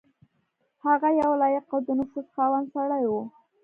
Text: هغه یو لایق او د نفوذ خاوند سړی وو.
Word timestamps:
هغه 0.85 1.09
یو 1.21 1.31
لایق 1.41 1.65
او 1.73 1.79
د 1.87 1.89
نفوذ 1.99 2.25
خاوند 2.35 2.67
سړی 2.75 3.03
وو. 3.07 3.21